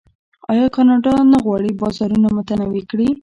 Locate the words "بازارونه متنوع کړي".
1.81-3.09